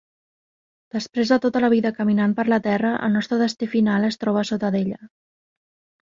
Després 0.93 1.31
de 1.33 1.37
tota 1.41 1.59
la 1.65 1.67
vida 1.73 1.91
caminant 1.99 2.33
per 2.39 2.45
la 2.53 2.57
terra, 2.67 2.93
el 3.07 3.13
nostre 3.17 3.37
destí 3.41 3.67
final 3.75 4.07
es 4.09 4.17
troba 4.23 4.41
a 4.43 4.49
sota 4.53 4.71
d'ella. 4.77 4.99